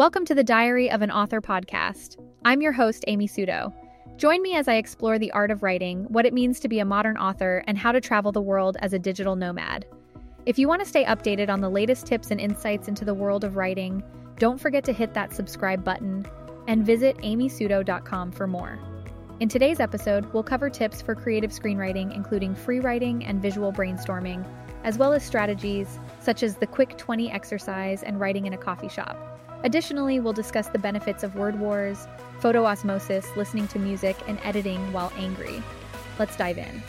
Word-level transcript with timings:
Welcome 0.00 0.24
to 0.24 0.34
the 0.34 0.42
Diary 0.42 0.90
of 0.90 1.02
an 1.02 1.10
Author 1.10 1.42
podcast. 1.42 2.16
I'm 2.42 2.62
your 2.62 2.72
host, 2.72 3.04
Amy 3.06 3.28
Suto. 3.28 3.70
Join 4.16 4.40
me 4.40 4.56
as 4.56 4.66
I 4.66 4.76
explore 4.76 5.18
the 5.18 5.30
art 5.32 5.50
of 5.50 5.62
writing, 5.62 6.04
what 6.04 6.24
it 6.24 6.32
means 6.32 6.58
to 6.60 6.68
be 6.68 6.78
a 6.78 6.86
modern 6.86 7.18
author, 7.18 7.62
and 7.66 7.76
how 7.76 7.92
to 7.92 8.00
travel 8.00 8.32
the 8.32 8.40
world 8.40 8.78
as 8.80 8.94
a 8.94 8.98
digital 8.98 9.36
nomad. 9.36 9.84
If 10.46 10.58
you 10.58 10.68
want 10.68 10.80
to 10.80 10.88
stay 10.88 11.04
updated 11.04 11.50
on 11.50 11.60
the 11.60 11.68
latest 11.68 12.06
tips 12.06 12.30
and 12.30 12.40
insights 12.40 12.88
into 12.88 13.04
the 13.04 13.12
world 13.12 13.44
of 13.44 13.56
writing, 13.56 14.02
don't 14.38 14.58
forget 14.58 14.84
to 14.84 14.94
hit 14.94 15.12
that 15.12 15.34
subscribe 15.34 15.84
button 15.84 16.26
and 16.66 16.86
visit 16.86 17.18
amysuto.com 17.18 18.32
for 18.32 18.46
more. 18.46 18.78
In 19.40 19.50
today's 19.50 19.80
episode, 19.80 20.32
we'll 20.32 20.42
cover 20.42 20.70
tips 20.70 21.02
for 21.02 21.14
creative 21.14 21.50
screenwriting, 21.50 22.16
including 22.16 22.54
free 22.54 22.80
writing 22.80 23.22
and 23.26 23.42
visual 23.42 23.70
brainstorming, 23.70 24.46
as 24.82 24.96
well 24.96 25.12
as 25.12 25.22
strategies 25.22 25.98
such 26.20 26.42
as 26.42 26.56
the 26.56 26.66
Quick 26.66 26.96
20 26.96 27.30
exercise 27.30 28.02
and 28.02 28.18
writing 28.18 28.46
in 28.46 28.54
a 28.54 28.58
coffee 28.58 28.88
shop. 28.88 29.29
Additionally, 29.62 30.20
we'll 30.20 30.32
discuss 30.32 30.68
the 30.68 30.78
benefits 30.78 31.22
of 31.22 31.34
word 31.34 31.58
wars, 31.60 32.06
photo 32.40 32.64
osmosis, 32.64 33.26
listening 33.36 33.68
to 33.68 33.78
music, 33.78 34.16
and 34.26 34.38
editing 34.42 34.92
while 34.92 35.12
angry. 35.16 35.62
Let's 36.18 36.36
dive 36.36 36.56
in. 36.56 36.82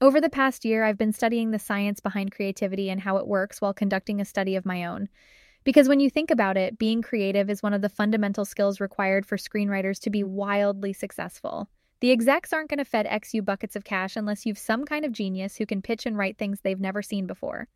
Over 0.00 0.20
the 0.20 0.30
past 0.30 0.64
year, 0.64 0.84
I've 0.84 0.98
been 0.98 1.12
studying 1.12 1.50
the 1.50 1.58
science 1.58 2.00
behind 2.00 2.30
creativity 2.30 2.88
and 2.90 3.00
how 3.00 3.16
it 3.16 3.26
works 3.26 3.60
while 3.60 3.74
conducting 3.74 4.20
a 4.20 4.24
study 4.24 4.56
of 4.56 4.66
my 4.66 4.84
own. 4.84 5.08
Because 5.64 5.88
when 5.88 5.98
you 5.98 6.08
think 6.08 6.30
about 6.30 6.56
it, 6.56 6.78
being 6.78 7.02
creative 7.02 7.50
is 7.50 7.62
one 7.62 7.74
of 7.74 7.82
the 7.82 7.88
fundamental 7.88 8.44
skills 8.44 8.78
required 8.78 9.26
for 9.26 9.36
screenwriters 9.36 9.98
to 10.00 10.10
be 10.10 10.22
wildly 10.22 10.92
successful. 10.92 11.68
The 12.00 12.12
execs 12.12 12.52
aren't 12.52 12.70
going 12.70 12.78
to 12.78 12.84
FedEx 12.84 13.34
you 13.34 13.42
buckets 13.42 13.74
of 13.74 13.84
cash 13.84 14.16
unless 14.16 14.46
you've 14.46 14.58
some 14.58 14.84
kind 14.84 15.04
of 15.04 15.12
genius 15.12 15.56
who 15.56 15.66
can 15.66 15.82
pitch 15.82 16.06
and 16.06 16.16
write 16.16 16.38
things 16.38 16.60
they've 16.60 16.78
never 16.78 17.02
seen 17.02 17.26
before. 17.26 17.66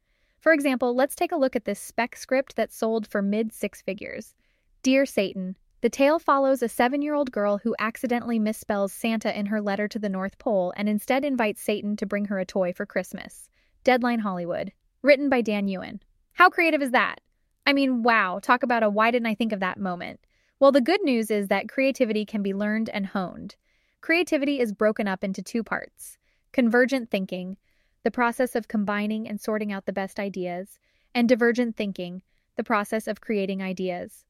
For 0.42 0.52
example, 0.52 0.92
let's 0.92 1.14
take 1.14 1.30
a 1.30 1.36
look 1.36 1.54
at 1.54 1.66
this 1.66 1.78
spec 1.78 2.16
script 2.16 2.56
that 2.56 2.72
sold 2.72 3.06
for 3.06 3.22
mid 3.22 3.52
six 3.52 3.80
figures. 3.80 4.34
Dear 4.82 5.06
Satan, 5.06 5.56
the 5.82 5.88
tale 5.88 6.18
follows 6.18 6.62
a 6.62 6.68
seven 6.68 7.00
year 7.00 7.14
old 7.14 7.30
girl 7.30 7.58
who 7.58 7.76
accidentally 7.78 8.40
misspells 8.40 8.90
Santa 8.90 9.38
in 9.38 9.46
her 9.46 9.62
letter 9.62 9.86
to 9.86 10.00
the 10.00 10.08
North 10.08 10.38
Pole 10.38 10.74
and 10.76 10.88
instead 10.88 11.24
invites 11.24 11.62
Satan 11.62 11.94
to 11.94 12.06
bring 12.06 12.24
her 12.24 12.40
a 12.40 12.44
toy 12.44 12.72
for 12.72 12.84
Christmas. 12.84 13.48
Deadline 13.84 14.18
Hollywood. 14.18 14.72
Written 15.00 15.28
by 15.28 15.42
Dan 15.42 15.68
Ewen. 15.68 16.02
How 16.32 16.50
creative 16.50 16.82
is 16.82 16.90
that? 16.90 17.20
I 17.64 17.72
mean, 17.72 18.02
wow, 18.02 18.40
talk 18.42 18.64
about 18.64 18.82
a 18.82 18.90
why 18.90 19.12
didn't 19.12 19.28
I 19.28 19.36
think 19.36 19.52
of 19.52 19.60
that 19.60 19.78
moment. 19.78 20.18
Well, 20.58 20.72
the 20.72 20.80
good 20.80 21.04
news 21.04 21.30
is 21.30 21.46
that 21.48 21.68
creativity 21.68 22.24
can 22.24 22.42
be 22.42 22.52
learned 22.52 22.88
and 22.88 23.06
honed. 23.06 23.54
Creativity 24.00 24.58
is 24.58 24.72
broken 24.72 25.06
up 25.06 25.22
into 25.22 25.40
two 25.40 25.62
parts 25.62 26.18
convergent 26.52 27.10
thinking, 27.10 27.56
the 28.02 28.10
process 28.10 28.54
of 28.54 28.68
combining 28.68 29.28
and 29.28 29.40
sorting 29.40 29.72
out 29.72 29.86
the 29.86 29.92
best 29.92 30.18
ideas, 30.18 30.78
and 31.14 31.28
divergent 31.28 31.76
thinking, 31.76 32.22
the 32.56 32.64
process 32.64 33.06
of 33.06 33.20
creating 33.20 33.62
ideas. 33.62 34.24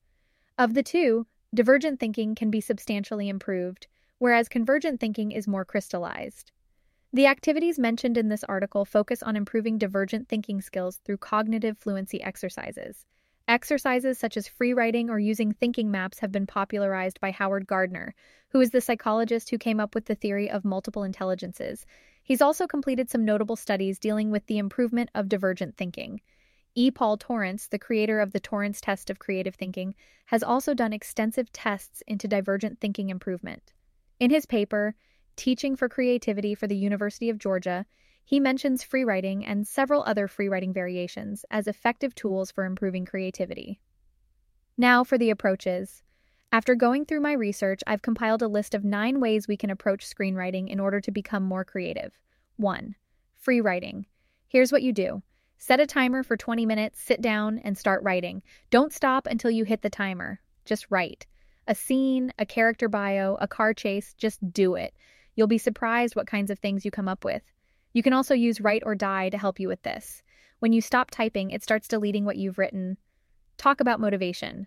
Of 0.59 0.75
the 0.75 0.83
two, 0.83 1.27
divergent 1.55 1.99
thinking 1.99 2.35
can 2.35 2.51
be 2.51 2.61
substantially 2.61 3.29
improved, 3.29 3.87
whereas 4.19 4.49
convergent 4.49 5.01
thinking 5.01 5.33
is 5.33 5.49
more 5.49 5.65
crystallized. 5.65 6.53
The 7.13 7.27
activities 7.27 7.79
mentioned 7.79 8.17
in 8.17 8.29
this 8.29 8.45
article 8.45 8.85
focus 8.85 9.23
on 9.23 9.37
improving 9.37 9.77
divergent 9.77 10.29
thinking 10.29 10.61
skills 10.63 10.99
through 11.05 11.19
cognitive 11.19 11.77
fluency 11.77 12.23
exercises. 12.23 13.05
Exercises 13.49 14.19
such 14.19 14.37
as 14.37 14.47
free 14.47 14.73
writing 14.73 15.11
or 15.11 15.19
using 15.19 15.53
thinking 15.53 15.91
maps 15.91 16.21
have 16.21 16.31
been 16.33 16.47
popularized 16.47 17.21
by 17.21 17.31
Howard 17.31 17.67
Gardner, 17.67 18.15
who 18.51 18.61
is 18.61 18.71
the 18.71 18.81
psychologist 18.81 19.51
who 19.51 19.59
came 19.59 19.81
up 19.81 19.95
with 19.95 20.07
the 20.07 20.15
theory 20.15 20.51
of 20.51 20.65
multiple 20.65 21.03
intelligences. 21.03 21.85
He's 22.23 22.43
also 22.43 22.67
completed 22.67 23.11
some 23.11 23.25
notable 23.25 23.57
studies 23.57 23.99
dealing 23.99 24.31
with 24.31 24.47
the 24.47 24.59
improvement 24.59 25.11
of 25.15 25.29
divergent 25.29 25.77
thinking. 25.77 26.21
E. 26.75 26.91
Paul 26.91 27.17
Torrance, 27.17 27.67
the 27.67 27.79
creator 27.79 28.21
of 28.21 28.33
the 28.33 28.41
Torrance 28.41 28.81
test 28.81 29.11
of 29.11 29.19
creative 29.19 29.57
thinking, 29.57 29.95
has 30.27 30.43
also 30.43 30.73
done 30.73 30.93
extensive 30.93 31.53
tests 31.53 32.03
into 32.07 32.29
divergent 32.29 32.81
thinking 32.81 33.11
improvement. 33.11 33.73
In 34.21 34.31
his 34.31 34.47
paper, 34.47 34.95
Teaching 35.35 35.77
for 35.77 35.89
Creativity 35.89 36.55
for 36.55 36.67
the 36.67 36.77
University 36.77 37.29
of 37.29 37.39
Georgia, 37.39 37.87
he 38.25 38.41
mentions 38.41 38.83
free 38.83 39.05
writing 39.05 39.45
and 39.45 39.67
several 39.67 40.03
other 40.05 40.29
free 40.29 40.49
writing 40.49 40.73
variations 40.73 41.45
as 41.51 41.67
effective 41.67 42.15
tools 42.15 42.51
for 42.51 42.65
improving 42.65 43.05
creativity. 43.05 43.81
Now 44.77 45.05
for 45.05 45.19
the 45.19 45.31
approaches. 45.31 46.03
After 46.51 46.75
going 46.75 47.07
through 47.07 47.21
my 47.21 47.33
research, 47.33 47.81
I've 47.87 48.03
compiled 48.03 48.43
a 48.43 48.49
list 48.49 48.75
of 48.75 48.85
nine 48.85 49.21
ways 49.21 49.49
we 49.49 49.57
can 49.57 49.71
approach 49.71 50.07
screenwriting 50.07 50.69
in 50.69 50.81
order 50.81 51.01
to 51.01 51.11
become 51.11 51.43
more 51.43 51.65
creative. 51.65 52.19
1. 52.57 52.95
Free 53.35 53.61
writing. 53.61 54.07
Here's 54.49 54.71
what 54.71 54.83
you 54.83 54.93
do 54.93 55.23
set 55.59 55.81
a 55.81 55.87
timer 55.87 56.23
for 56.23 56.37
20 56.37 56.67
minutes, 56.67 57.01
sit 57.01 57.23
down, 57.23 57.59
and 57.61 57.79
start 57.79 58.03
writing. 58.03 58.43
Don't 58.71 58.93
stop 58.93 59.27
until 59.27 59.51
you 59.51 59.65
hit 59.65 59.81
the 59.81 59.89
timer. 59.89 60.41
Just 60.65 60.87
write. 60.91 61.27
A 61.69 61.75
scene, 61.75 62.33
a 62.39 62.45
character 62.45 62.89
bio, 62.89 63.37
a 63.41 63.47
car 63.47 63.73
chase, 63.73 64.13
just 64.15 64.53
do 64.53 64.75
it. 64.75 64.93
You'll 65.37 65.47
be 65.47 65.59
surprised 65.59 66.17
what 66.17 66.27
kinds 66.27 66.51
of 66.51 66.59
things 66.59 66.85
you 66.85 66.91
come 66.91 67.09
up 67.09 67.25
with. 67.25 67.43
You 67.93 68.03
can 68.03 68.13
also 68.13 68.35
use 68.35 68.61
Write 68.61 68.83
or 68.85 68.95
Die 68.95 69.29
to 69.29 69.39
help 69.39 69.61
you 69.61 69.69
with 69.69 69.83
this. 69.83 70.23
When 70.61 70.73
you 70.73 70.81
stop 70.81 71.11
typing, 71.11 71.51
it 71.51 71.63
starts 71.63 71.89
deleting 71.89 72.25
what 72.25 72.37
you've 72.37 72.59
written. 72.59 72.97
Talk 73.59 73.81
about 73.81 74.01
motivation. 74.01 74.67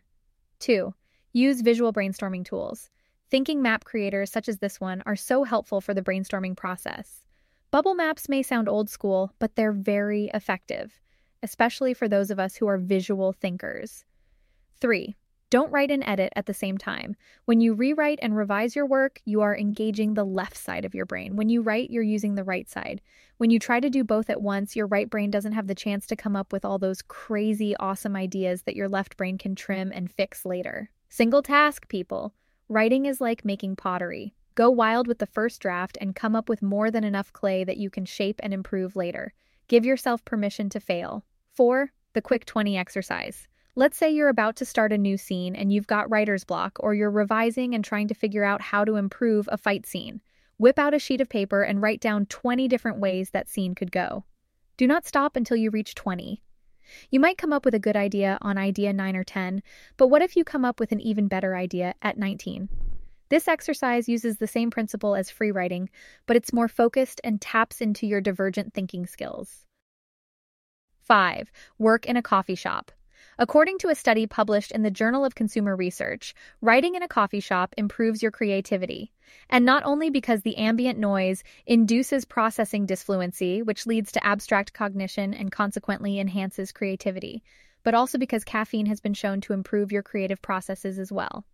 2. 0.59 0.93
Use 1.33 1.61
visual 1.61 1.91
brainstorming 1.91 2.45
tools. 2.45 2.89
Thinking 3.29 3.61
map 3.61 3.83
creators 3.83 4.31
such 4.31 4.47
as 4.47 4.59
this 4.59 4.79
one 4.79 5.01
are 5.05 5.15
so 5.15 5.43
helpful 5.43 5.81
for 5.81 5.93
the 5.93 6.01
brainstorming 6.01 6.55
process. 6.55 7.23
Bubble 7.71 7.95
maps 7.95 8.29
may 8.29 8.43
sound 8.43 8.69
old 8.69 8.89
school, 8.89 9.33
but 9.39 9.55
they're 9.55 9.71
very 9.71 10.29
effective, 10.33 11.01
especially 11.41 11.93
for 11.93 12.07
those 12.07 12.31
of 12.31 12.39
us 12.39 12.55
who 12.55 12.67
are 12.67 12.77
visual 12.77 13.33
thinkers. 13.33 14.05
3. 14.79 15.15
Don't 15.51 15.71
write 15.71 15.91
and 15.91 16.03
edit 16.05 16.33
at 16.35 16.47
the 16.47 16.53
same 16.53 16.77
time. 16.77 17.15
When 17.45 17.61
you 17.61 17.73
rewrite 17.73 18.19
and 18.21 18.35
revise 18.35 18.75
your 18.75 18.85
work, 18.85 19.21
you 19.25 19.41
are 19.41 19.55
engaging 19.55 20.13
the 20.13 20.23
left 20.23 20.57
side 20.57 20.85
of 20.85 20.95
your 20.95 21.05
brain. 21.05 21.35
When 21.35 21.49
you 21.49 21.61
write, 21.61 21.91
you're 21.91 22.03
using 22.03 22.35
the 22.35 22.43
right 22.43 22.67
side. 22.69 22.99
When 23.37 23.51
you 23.51 23.59
try 23.59 23.79
to 23.79 23.89
do 23.89 24.03
both 24.03 24.29
at 24.29 24.41
once, 24.41 24.75
your 24.75 24.87
right 24.87 25.09
brain 25.09 25.29
doesn't 25.29 25.53
have 25.53 25.67
the 25.67 25.75
chance 25.75 26.07
to 26.07 26.15
come 26.15 26.35
up 26.35 26.51
with 26.51 26.65
all 26.65 26.79
those 26.79 27.03
crazy, 27.03 27.75
awesome 27.77 28.15
ideas 28.15 28.63
that 28.63 28.75
your 28.75 28.89
left 28.89 29.17
brain 29.17 29.37
can 29.37 29.55
trim 29.55 29.91
and 29.93 30.11
fix 30.11 30.45
later. 30.45 30.89
Single 31.09 31.43
task, 31.43 31.87
people. 31.89 32.33
Writing 32.67 33.05
is 33.05 33.21
like 33.21 33.45
making 33.45 33.75
pottery. 33.75 34.33
Go 34.55 34.69
wild 34.69 35.07
with 35.07 35.19
the 35.19 35.27
first 35.27 35.61
draft 35.61 35.97
and 36.01 36.15
come 36.15 36.35
up 36.35 36.49
with 36.49 36.61
more 36.61 36.89
than 36.89 37.03
enough 37.03 37.31
clay 37.33 37.63
that 37.63 37.77
you 37.77 37.89
can 37.89 38.05
shape 38.05 38.39
and 38.41 38.53
improve 38.53 38.95
later. 38.95 39.33
Give 39.67 39.85
yourself 39.85 40.25
permission 40.25 40.69
to 40.69 40.79
fail. 40.79 41.23
4. 41.53 41.91
The 42.13 42.21
Quick 42.21 42.45
20 42.45 42.77
exercise. 42.77 43.47
Let's 43.77 43.97
say 43.97 44.09
you're 44.09 44.29
about 44.29 44.55
to 44.57 44.65
start 44.65 44.93
a 44.93 44.97
new 44.97 45.17
scene 45.17 45.53
and 45.53 45.73
you've 45.73 45.85
got 45.85 46.09
writer's 46.09 46.45
block, 46.45 46.77
or 46.79 46.93
you're 46.93 47.11
revising 47.11 47.75
and 47.75 47.83
trying 47.83 48.07
to 48.07 48.13
figure 48.13 48.45
out 48.45 48.61
how 48.61 48.85
to 48.85 48.95
improve 48.95 49.49
a 49.51 49.57
fight 49.57 49.85
scene. 49.85 50.21
Whip 50.57 50.79
out 50.79 50.93
a 50.93 50.99
sheet 50.99 51.19
of 51.19 51.27
paper 51.27 51.61
and 51.61 51.81
write 51.81 51.99
down 51.99 52.25
20 52.27 52.69
different 52.69 53.01
ways 53.01 53.31
that 53.31 53.49
scene 53.49 53.75
could 53.75 53.91
go. 53.91 54.23
Do 54.77 54.87
not 54.87 55.05
stop 55.05 55.35
until 55.35 55.57
you 55.57 55.71
reach 55.71 55.93
20. 55.93 56.41
You 57.09 57.19
might 57.19 57.37
come 57.37 57.51
up 57.51 57.65
with 57.65 57.75
a 57.75 57.79
good 57.79 57.97
idea 57.97 58.37
on 58.41 58.57
idea 58.57 58.93
9 58.93 59.13
or 59.17 59.25
10, 59.25 59.61
but 59.97 60.07
what 60.07 60.21
if 60.21 60.37
you 60.37 60.45
come 60.45 60.63
up 60.63 60.79
with 60.79 60.93
an 60.93 61.01
even 61.01 61.27
better 61.27 61.53
idea 61.53 61.95
at 62.01 62.17
19? 62.17 62.69
This 63.27 63.49
exercise 63.49 64.07
uses 64.07 64.37
the 64.37 64.47
same 64.47 64.71
principle 64.71 65.15
as 65.15 65.29
free 65.29 65.51
writing, 65.51 65.89
but 66.27 66.37
it's 66.37 66.53
more 66.53 66.69
focused 66.69 67.19
and 67.25 67.41
taps 67.41 67.81
into 67.81 68.07
your 68.07 68.21
divergent 68.21 68.73
thinking 68.73 69.05
skills. 69.05 69.65
5. 71.01 71.51
Work 71.77 72.05
in 72.05 72.15
a 72.15 72.21
coffee 72.21 72.55
shop. 72.55 72.93
According 73.37 73.79
to 73.79 73.89
a 73.89 73.95
study 73.95 74.27
published 74.27 74.71
in 74.71 74.81
the 74.81 74.89
Journal 74.89 75.25
of 75.25 75.35
Consumer 75.35 75.75
Research, 75.75 76.33
writing 76.61 76.95
in 76.95 77.03
a 77.03 77.07
coffee 77.07 77.41
shop 77.41 77.75
improves 77.77 78.21
your 78.21 78.31
creativity. 78.31 79.11
And 79.49 79.65
not 79.65 79.83
only 79.83 80.09
because 80.09 80.41
the 80.41 80.55
ambient 80.55 80.97
noise 80.97 81.43
induces 81.65 82.23
processing 82.23 82.85
disfluency, 82.85 83.61
which 83.61 83.85
leads 83.85 84.13
to 84.13 84.25
abstract 84.25 84.71
cognition 84.71 85.33
and 85.33 85.51
consequently 85.51 86.17
enhances 86.17 86.71
creativity, 86.71 87.43
but 87.83 87.93
also 87.93 88.17
because 88.17 88.45
caffeine 88.45 88.85
has 88.85 89.01
been 89.01 89.13
shown 89.13 89.41
to 89.41 89.53
improve 89.53 89.91
your 89.91 90.03
creative 90.03 90.41
processes 90.41 90.97
as 90.97 91.11
well. 91.11 91.45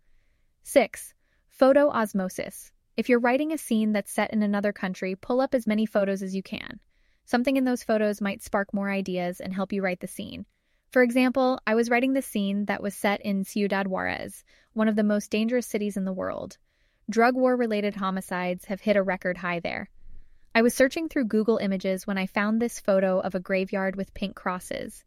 6. 0.62 1.14
Photo 1.48 1.88
osmosis. 1.90 2.70
If 2.96 3.08
you're 3.08 3.18
writing 3.18 3.52
a 3.52 3.58
scene 3.58 3.92
that's 3.92 4.12
set 4.12 4.32
in 4.32 4.42
another 4.42 4.72
country, 4.72 5.16
pull 5.16 5.40
up 5.40 5.52
as 5.52 5.66
many 5.66 5.86
photos 5.86 6.22
as 6.22 6.34
you 6.34 6.42
can. 6.44 6.78
Something 7.24 7.56
in 7.56 7.64
those 7.64 7.82
photos 7.82 8.20
might 8.20 8.42
spark 8.42 8.72
more 8.72 8.90
ideas 8.90 9.40
and 9.40 9.52
help 9.52 9.72
you 9.72 9.82
write 9.82 10.00
the 10.00 10.06
scene. 10.06 10.46
For 10.92 11.02
example, 11.02 11.58
I 11.66 11.74
was 11.74 11.88
writing 11.88 12.12
the 12.12 12.20
scene 12.20 12.66
that 12.66 12.82
was 12.82 12.94
set 12.94 13.22
in 13.22 13.44
Ciudad 13.44 13.86
Juarez, 13.86 14.44
one 14.74 14.88
of 14.88 14.94
the 14.94 15.02
most 15.02 15.30
dangerous 15.30 15.66
cities 15.66 15.96
in 15.96 16.04
the 16.04 16.12
world. 16.12 16.58
Drug 17.08 17.34
war 17.34 17.56
related 17.56 17.94
homicides 17.94 18.66
have 18.66 18.82
hit 18.82 18.96
a 18.96 19.02
record 19.02 19.38
high 19.38 19.60
there. 19.60 19.88
I 20.54 20.60
was 20.60 20.74
searching 20.74 21.08
through 21.08 21.28
Google 21.28 21.56
Images 21.56 22.06
when 22.06 22.18
I 22.18 22.26
found 22.26 22.60
this 22.60 22.78
photo 22.78 23.20
of 23.20 23.34
a 23.34 23.40
graveyard 23.40 23.96
with 23.96 24.12
pink 24.12 24.36
crosses. 24.36 25.02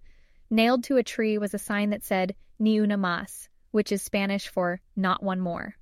Nailed 0.50 0.84
to 0.86 0.98
a 0.98 1.04
tree 1.04 1.38
was 1.38 1.54
a 1.54 1.60
sign 1.60 1.92
that 1.92 2.04
said 2.04 2.34
Ni 2.58 2.80
una 2.80 2.98
más, 2.98 3.48
which 3.70 3.92
is 3.92 4.02
Spanish 4.02 4.48
for 4.48 4.82
not 4.96 5.22
one 5.22 5.40
more. 5.40 5.76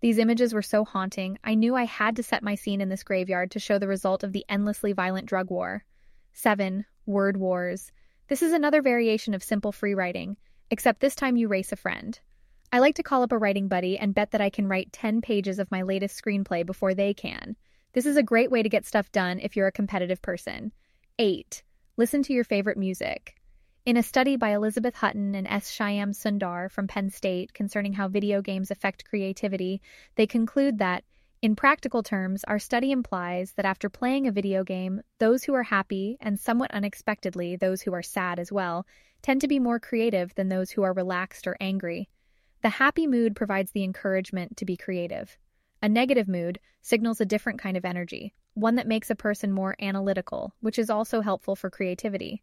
These 0.00 0.18
images 0.18 0.52
were 0.52 0.62
so 0.62 0.84
haunting, 0.84 1.38
I 1.44 1.54
knew 1.54 1.76
I 1.76 1.84
had 1.84 2.16
to 2.16 2.24
set 2.24 2.42
my 2.42 2.56
scene 2.56 2.80
in 2.80 2.88
this 2.88 3.04
graveyard 3.04 3.52
to 3.52 3.60
show 3.60 3.78
the 3.78 3.86
result 3.86 4.24
of 4.24 4.32
the 4.32 4.44
endlessly 4.48 4.92
violent 4.92 5.26
drug 5.26 5.48
war. 5.48 5.84
7. 6.32 6.86
Word 7.06 7.36
Wars. 7.36 7.92
This 8.26 8.40
is 8.40 8.52
another 8.54 8.80
variation 8.80 9.34
of 9.34 9.42
simple 9.42 9.70
free 9.70 9.94
writing, 9.94 10.38
except 10.70 11.00
this 11.00 11.14
time 11.14 11.36
you 11.36 11.46
race 11.46 11.72
a 11.72 11.76
friend. 11.76 12.18
I 12.72 12.78
like 12.78 12.94
to 12.94 13.02
call 13.02 13.22
up 13.22 13.32
a 13.32 13.38
writing 13.38 13.68
buddy 13.68 13.98
and 13.98 14.14
bet 14.14 14.30
that 14.30 14.40
I 14.40 14.48
can 14.48 14.66
write 14.66 14.92
10 14.92 15.20
pages 15.20 15.58
of 15.58 15.70
my 15.70 15.82
latest 15.82 16.20
screenplay 16.20 16.64
before 16.64 16.94
they 16.94 17.12
can. 17.12 17.54
This 17.92 18.06
is 18.06 18.16
a 18.16 18.22
great 18.22 18.50
way 18.50 18.62
to 18.62 18.68
get 18.70 18.86
stuff 18.86 19.12
done 19.12 19.40
if 19.40 19.56
you're 19.56 19.66
a 19.66 19.72
competitive 19.72 20.22
person. 20.22 20.72
8. 21.18 21.62
Listen 21.98 22.22
to 22.22 22.32
your 22.32 22.44
favorite 22.44 22.78
music. 22.78 23.36
In 23.84 23.98
a 23.98 24.02
study 24.02 24.36
by 24.36 24.54
Elizabeth 24.54 24.94
Hutton 24.94 25.34
and 25.34 25.46
S. 25.46 25.70
Shyam 25.70 26.14
Sundar 26.14 26.70
from 26.70 26.88
Penn 26.88 27.10
State 27.10 27.52
concerning 27.52 27.92
how 27.92 28.08
video 28.08 28.40
games 28.40 28.70
affect 28.70 29.04
creativity, 29.04 29.82
they 30.16 30.26
conclude 30.26 30.78
that, 30.78 31.04
in 31.44 31.54
practical 31.54 32.02
terms, 32.02 32.42
our 32.44 32.58
study 32.58 32.90
implies 32.90 33.52
that 33.52 33.66
after 33.66 33.90
playing 33.90 34.26
a 34.26 34.32
video 34.32 34.64
game, 34.64 35.02
those 35.18 35.44
who 35.44 35.52
are 35.52 35.62
happy, 35.62 36.16
and 36.18 36.40
somewhat 36.40 36.70
unexpectedly, 36.70 37.54
those 37.54 37.82
who 37.82 37.92
are 37.92 38.02
sad 38.02 38.38
as 38.38 38.50
well, 38.50 38.86
tend 39.20 39.42
to 39.42 39.46
be 39.46 39.58
more 39.58 39.78
creative 39.78 40.34
than 40.36 40.48
those 40.48 40.70
who 40.70 40.82
are 40.82 40.94
relaxed 40.94 41.46
or 41.46 41.54
angry. 41.60 42.08
The 42.62 42.70
happy 42.70 43.06
mood 43.06 43.36
provides 43.36 43.72
the 43.72 43.84
encouragement 43.84 44.56
to 44.56 44.64
be 44.64 44.78
creative. 44.78 45.36
A 45.82 45.88
negative 45.90 46.28
mood 46.28 46.60
signals 46.80 47.20
a 47.20 47.26
different 47.26 47.60
kind 47.60 47.76
of 47.76 47.84
energy, 47.84 48.32
one 48.54 48.76
that 48.76 48.88
makes 48.88 49.10
a 49.10 49.14
person 49.14 49.52
more 49.52 49.76
analytical, 49.82 50.54
which 50.60 50.78
is 50.78 50.88
also 50.88 51.20
helpful 51.20 51.56
for 51.56 51.68
creativity. 51.68 52.42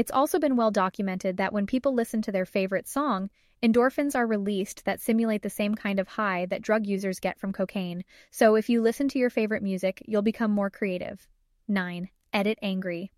It's 0.00 0.10
also 0.10 0.38
been 0.38 0.56
well 0.56 0.70
documented 0.70 1.36
that 1.36 1.52
when 1.52 1.66
people 1.66 1.92
listen 1.92 2.22
to 2.22 2.32
their 2.32 2.46
favorite 2.46 2.88
song, 2.88 3.28
endorphins 3.62 4.16
are 4.16 4.26
released 4.26 4.86
that 4.86 4.98
simulate 4.98 5.42
the 5.42 5.50
same 5.50 5.74
kind 5.74 6.00
of 6.00 6.08
high 6.08 6.46
that 6.46 6.62
drug 6.62 6.86
users 6.86 7.20
get 7.20 7.38
from 7.38 7.52
cocaine. 7.52 8.02
So 8.30 8.54
if 8.54 8.70
you 8.70 8.80
listen 8.80 9.08
to 9.08 9.18
your 9.18 9.28
favorite 9.28 9.62
music, 9.62 10.02
you'll 10.06 10.22
become 10.22 10.52
more 10.52 10.70
creative. 10.70 11.28
9. 11.68 12.08
Edit 12.32 12.58
angry. 12.62 13.12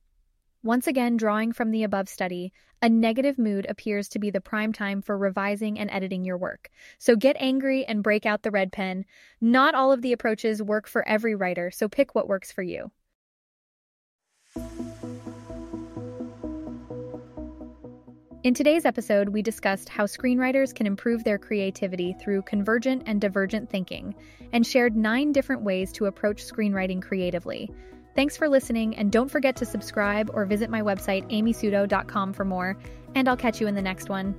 Once 0.65 0.89
again, 0.89 1.17
drawing 1.17 1.53
from 1.53 1.71
the 1.71 1.85
above 1.85 2.09
study, 2.09 2.53
a 2.83 2.89
negative 2.89 3.39
mood 3.39 3.65
appears 3.69 4.09
to 4.09 4.19
be 4.19 4.31
the 4.31 4.41
prime 4.41 4.73
time 4.73 5.03
for 5.03 5.17
revising 5.17 5.79
and 5.79 5.89
editing 5.89 6.25
your 6.25 6.37
work. 6.37 6.69
So 6.99 7.15
get 7.15 7.37
angry 7.39 7.85
and 7.85 8.03
break 8.03 8.27
out 8.27 8.43
the 8.43 8.51
red 8.51 8.73
pen. 8.73 9.05
Not 9.41 9.77
all 9.77 9.93
of 9.93 10.03
the 10.03 10.13
approaches 10.13 10.61
work 10.61 10.89
for 10.89 11.07
every 11.07 11.37
writer, 11.37 11.71
so 11.71 11.87
pick 11.89 12.17
what 12.17 12.27
works 12.27 12.51
for 12.51 12.65
you. 12.65 12.91
In 18.45 18.55
today's 18.55 18.85
episode, 18.85 19.29
we 19.29 19.41
discussed 19.41 19.89
how 19.89 20.05
screenwriters 20.05 20.75
can 20.75 20.85
improve 20.85 21.23
their 21.23 21.39
creativity 21.39 22.13
through 22.15 22.43
convergent 22.43 23.05
and 23.07 23.21
divergent 23.21 23.71
thinking, 23.71 24.17
and 24.53 24.67
shared 24.67 24.97
nine 24.97 25.31
different 25.31 25.63
ways 25.63 25.93
to 25.93 26.07
approach 26.07 26.45
screenwriting 26.45 27.01
creatively. 27.01 27.71
Thanks 28.17 28.37
for 28.37 28.49
listening, 28.49 28.97
and 28.97 29.13
don't 29.13 29.31
forget 29.31 29.55
to 29.57 29.65
subscribe 29.65 30.29
or 30.35 30.45
visit 30.45 30.71
my 30.71 30.83
website, 30.83 31.31
amysuto.com, 31.31 32.33
for 32.33 32.45
more, 32.45 32.77
and 33.15 33.29
I'll 33.29 33.37
catch 33.37 33.61
you 33.61 33.69
in 33.69 33.77
the 33.77 33.81
next 33.81 34.09
one. 34.09 34.35